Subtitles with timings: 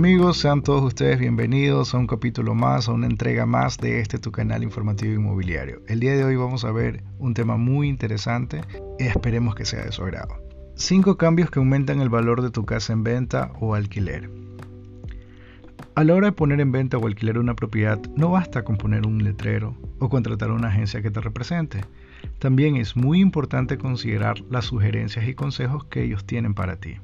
[0.00, 4.18] Amigos, sean todos ustedes bienvenidos a un capítulo más, a una entrega más de este
[4.18, 5.82] tu canal informativo inmobiliario.
[5.88, 8.62] El día de hoy vamos a ver un tema muy interesante
[8.98, 10.42] y esperemos que sea de su agrado.
[10.76, 14.30] 5 cambios que aumentan el valor de tu casa en venta o alquiler.
[15.94, 19.06] A la hora de poner en venta o alquiler una propiedad, no basta con poner
[19.06, 21.84] un letrero o contratar a una agencia que te represente.
[22.38, 26.96] También es muy importante considerar las sugerencias y consejos que ellos tienen para ti.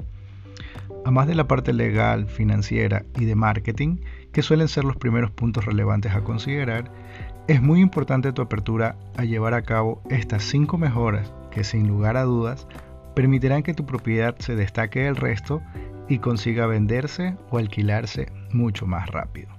[1.06, 3.98] Además de la parte legal, financiera y de marketing,
[4.33, 6.91] que suelen ser los primeros puntos relevantes a considerar,
[7.46, 12.16] es muy importante tu apertura a llevar a cabo estas 5 mejoras que sin lugar
[12.16, 12.66] a dudas
[13.15, 15.62] permitirán que tu propiedad se destaque del resto
[16.09, 19.51] y consiga venderse o alquilarse mucho más rápido.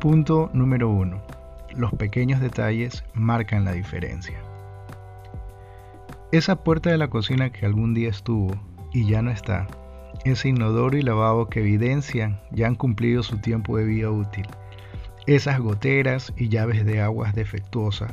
[0.00, 1.20] Punto número 1.
[1.76, 4.38] Los pequeños detalles marcan la diferencia.
[6.32, 8.58] Esa puerta de la cocina que algún día estuvo
[8.94, 9.66] y ya no está,
[10.24, 14.46] ese inodoro y lavabo que evidencian ya han cumplido su tiempo de vida útil,
[15.26, 18.12] esas goteras y llaves de aguas defectuosas,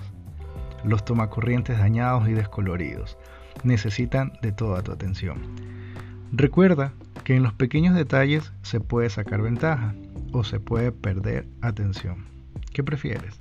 [0.84, 3.18] los tomacorrientes dañados y descoloridos,
[3.64, 5.42] necesitan de toda tu atención.
[6.32, 9.96] Recuerda que en los pequeños detalles se puede sacar ventaja
[10.32, 12.26] o se puede perder atención.
[12.74, 13.40] ¿Qué prefieres?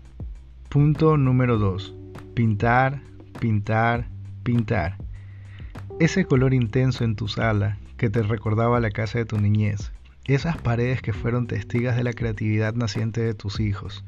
[0.69, 1.95] Punto número 2.
[2.35, 3.01] Pintar,
[3.41, 4.09] pintar,
[4.43, 4.97] pintar.
[6.01, 9.93] Ese color intenso en tu sala que te recordaba la casa de tu niñez.
[10.25, 14.05] Esas paredes que fueron testigas de la creatividad naciente de tus hijos.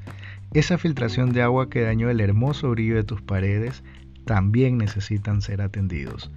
[0.53, 3.85] Esa filtración de agua que dañó el hermoso brillo de tus paredes
[4.25, 6.31] también necesitan ser atendidos.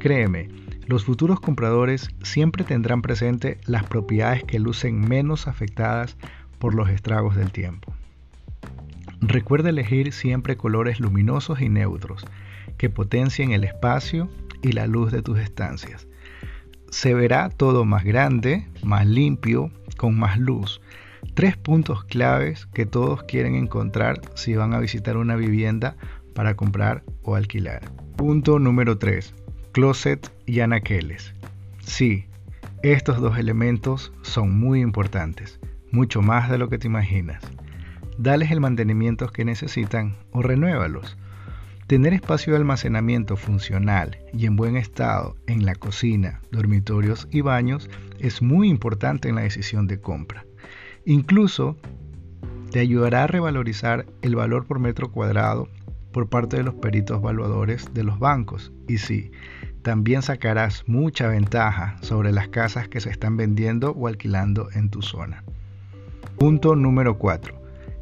[0.00, 0.48] Créeme,
[0.86, 6.16] los futuros compradores siempre tendrán presente las propiedades que lucen menos afectadas
[6.58, 7.94] por los estragos del tiempo.
[9.20, 12.26] Recuerda elegir siempre colores luminosos y neutros
[12.76, 14.28] que potencien el espacio
[14.62, 16.06] y la luz de tus estancias.
[16.90, 20.80] Se verá todo más grande, más limpio, con más luz.
[21.34, 25.96] Tres puntos claves que todos quieren encontrar si van a visitar una vivienda
[26.34, 27.90] para comprar o alquilar.
[28.16, 29.34] Punto número 3
[29.74, 31.34] closet y anaqueles.
[31.80, 32.26] Sí,
[32.84, 35.58] estos dos elementos son muy importantes,
[35.90, 37.42] mucho más de lo que te imaginas.
[38.16, 41.18] Dales el mantenimiento que necesitan o renuévalos.
[41.86, 47.90] Tener espacio de almacenamiento funcional y en buen estado en la cocina, dormitorios y baños
[48.18, 50.46] es muy importante en la decisión de compra.
[51.04, 51.76] Incluso
[52.70, 55.68] te ayudará a revalorizar el valor por metro cuadrado
[56.10, 58.72] por parte de los peritos valuadores de los bancos.
[58.88, 59.30] Y sí,
[59.82, 65.02] también sacarás mucha ventaja sobre las casas que se están vendiendo o alquilando en tu
[65.02, 65.44] zona.
[66.38, 67.54] Punto número 4.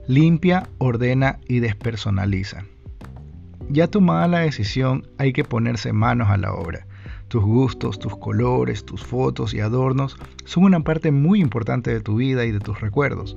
[0.06, 2.64] Limpia, ordena y despersonaliza.
[3.68, 6.86] Ya tomada la decisión, hay que ponerse manos a la obra.
[7.28, 12.16] Tus gustos, tus colores, tus fotos y adornos son una parte muy importante de tu
[12.16, 13.36] vida y de tus recuerdos.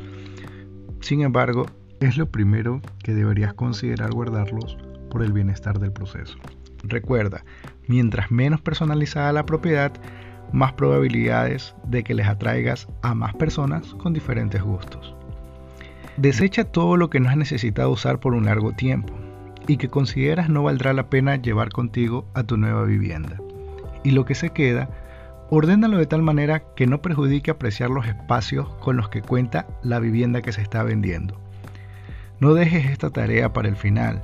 [0.99, 1.65] Sin embargo,
[2.01, 4.77] es lo primero que deberías considerar guardarlos
[5.09, 6.37] por el bienestar del proceso.
[6.83, 7.45] Recuerda,
[7.87, 9.93] mientras menos personalizada la propiedad,
[10.51, 15.15] más probabilidades de que les atraigas a más personas con diferentes gustos.
[16.17, 19.13] Desecha todo lo que no has necesitado usar por un largo tiempo
[19.67, 23.37] y que consideras no valdrá la pena llevar contigo a tu nueva vivienda.
[24.03, 24.89] Y lo que se queda,
[25.49, 29.99] ordénalo de tal manera que no perjudique apreciar los espacios con los que cuenta la
[29.99, 31.39] vivienda que se está vendiendo.
[32.39, 34.23] No dejes esta tarea para el final,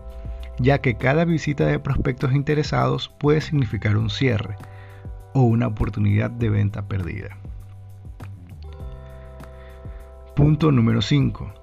[0.59, 4.55] ya que cada visita de prospectos interesados puede significar un cierre
[5.33, 7.37] o una oportunidad de venta perdida.
[10.35, 11.53] Punto número 5.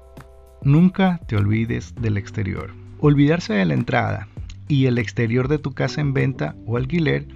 [0.63, 2.88] Nunca te olvides del exterior.
[3.01, 4.27] Olvidarse de la entrada
[4.67, 7.29] y el exterior de tu casa en venta o alquiler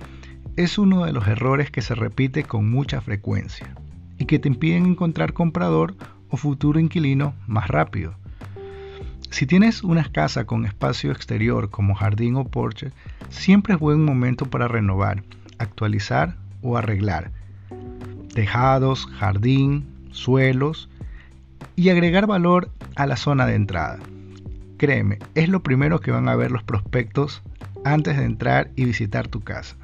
[0.56, 3.72] es uno de los errores que se repite con mucha frecuencia
[4.18, 5.94] y que te impiden encontrar comprador
[6.30, 8.16] o futuro inquilino más rápido.
[9.30, 12.90] Si tienes una casa con espacio exterior como jardín o porche,
[13.30, 15.22] siempre es buen momento para renovar,
[15.58, 17.30] actualizar o arreglar.
[18.34, 20.88] Tejados, jardín, suelos
[21.76, 24.00] y agregar valor a la zona de entrada.
[24.82, 27.40] Créeme, es lo primero que van a ver los prospectos
[27.84, 29.76] antes de entrar y visitar tu casa,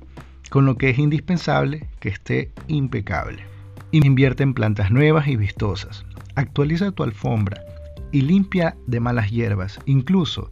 [0.50, 3.44] con lo que es indispensable que esté impecable.
[3.92, 6.04] Invierte en plantas nuevas y vistosas.
[6.34, 7.62] Actualiza tu alfombra,
[8.10, 9.78] y limpia de malas hierbas.
[9.86, 10.50] Incluso,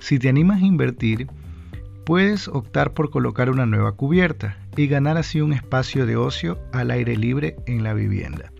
[0.00, 1.28] si te animas a invertir,
[2.04, 6.90] puedes optar por colocar una nueva cubierta y ganar así un espacio de ocio al
[6.90, 8.50] aire libre en la vivienda.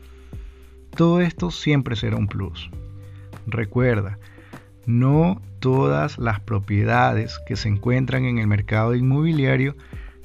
[0.97, 2.71] Todo esto siempre será un plus.
[3.49, 4.17] Recuerda,
[4.87, 9.77] no todas las propiedades que se encuentran en el mercado inmobiliario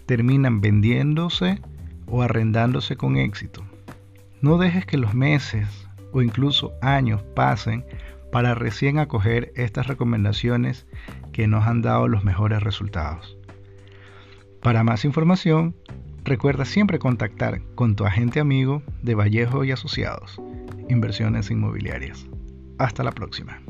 [0.06, 1.61] terminan vendiéndose
[2.07, 3.63] o arrendándose con éxito.
[4.41, 5.67] No dejes que los meses
[6.11, 7.85] o incluso años pasen
[8.31, 10.88] para recién acoger estas recomendaciones
[11.31, 13.38] que nos han dado los mejores resultados.
[14.61, 15.75] Para más información,
[16.23, 20.41] recuerda siempre contactar con tu agente amigo de Vallejo y Asociados,
[20.89, 22.27] Inversiones Inmobiliarias.
[22.77, 23.61] Hasta la próxima.